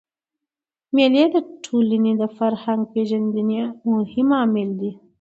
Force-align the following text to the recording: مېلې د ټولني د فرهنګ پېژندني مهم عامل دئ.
مېلې 0.95 1.23
د 1.33 1.35
ټولني 1.65 2.13
د 2.21 2.23
فرهنګ 2.37 2.81
پېژندني 2.93 3.61
مهم 3.91 4.27
عامل 4.39 4.69
دئ. 4.79 4.91